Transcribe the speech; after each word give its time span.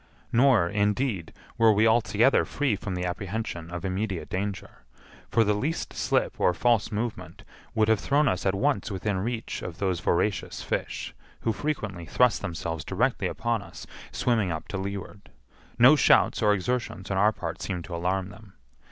Nor, 0.31 0.67
indeed, 0.67 1.31
were 1.59 1.71
we 1.71 1.85
altogether 1.85 2.43
free 2.43 2.75
from 2.75 2.95
the 2.95 3.05
apprehension 3.05 3.69
of 3.69 3.85
immediate 3.85 4.29
danger, 4.29 4.83
for 5.29 5.43
the 5.43 5.53
least 5.53 5.93
slip 5.93 6.39
or 6.39 6.55
false 6.55 6.91
movement 6.91 7.43
would 7.75 7.87
have 7.87 7.99
thrown 7.99 8.27
us 8.27 8.43
at 8.47 8.55
once 8.55 8.89
within 8.89 9.19
reach 9.19 9.61
of 9.61 9.77
those 9.77 9.99
voracious 9.99 10.63
fish, 10.63 11.13
who 11.41 11.53
frequently 11.53 12.07
thrust 12.07 12.41
themselves 12.41 12.83
directly 12.83 13.27
upon 13.27 13.61
us, 13.61 13.85
swimming 14.11 14.51
up 14.51 14.67
to 14.69 14.77
leeward. 14.79 15.29
No 15.77 15.95
shouts 15.95 16.41
or 16.41 16.51
exertions 16.51 17.11
on 17.11 17.17
our 17.17 17.31
part 17.31 17.61
seemed 17.61 17.83
to 17.83 17.95
alarm 17.95 18.29
them. 18.29 18.53